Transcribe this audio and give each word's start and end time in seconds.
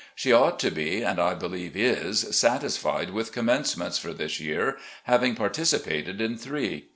She 0.15 0.31
ought 0.33 0.57
to 0.61 0.71
be, 0.71 1.03
and 1.03 1.19
I 1.19 1.35
believe 1.35 1.77
is, 1.77 2.35
satisfied 2.35 3.11
with 3.11 3.31
commencements 3.31 3.99
for 3.99 4.13
this 4.15 4.39
year, 4.39 4.77
having 5.03 5.35
par 5.35 5.49
ticipated 5.51 6.19
in 6.19 6.37
three. 6.39 6.87